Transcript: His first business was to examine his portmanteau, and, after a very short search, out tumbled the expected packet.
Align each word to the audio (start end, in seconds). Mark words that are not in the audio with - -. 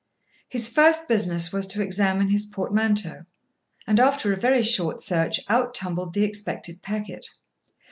His 0.49 0.67
first 0.67 1.07
business 1.07 1.53
was 1.53 1.67
to 1.67 1.81
examine 1.83 2.29
his 2.29 2.47
portmanteau, 2.47 3.25
and, 3.85 3.99
after 3.99 4.33
a 4.33 4.35
very 4.35 4.63
short 4.63 4.99
search, 4.99 5.39
out 5.47 5.75
tumbled 5.75 6.15
the 6.15 6.23
expected 6.23 6.81
packet. 6.81 7.27